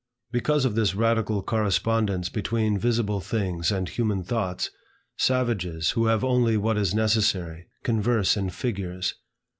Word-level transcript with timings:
Because 0.31 0.65
of 0.65 0.73
this 0.73 0.95
radical 0.95 1.43
correspondence 1.43 2.27
between 2.27 2.79
visible 2.79 3.19
things 3.19 3.71
and 3.71 3.87
human 3.87 4.23
thoughts, 4.23 4.71
savages, 5.15 5.91
who 5.91 6.07
have 6.07 6.23
only 6.23 6.57
what 6.57 6.75
is 6.79 6.95
necessary, 6.95 7.67
converse 7.83 8.35
in 8.35 8.49
figures. 8.49 9.13